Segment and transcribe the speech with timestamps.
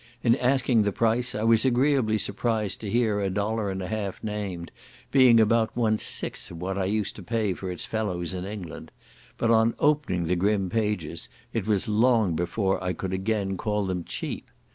[0.23, 4.23] In asking the price, I was agreeably surprised to hear a dollar and a half
[4.23, 4.71] named,
[5.11, 8.91] being about one sixth of what I used to pay for its fellows in England;
[9.37, 14.03] but on opening the grim pages, it was long before I could again call them
[14.03, 14.49] cheap.